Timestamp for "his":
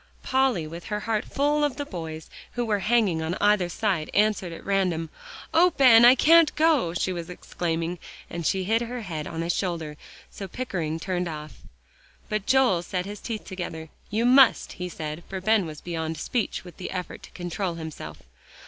9.43-9.53, 13.05-13.19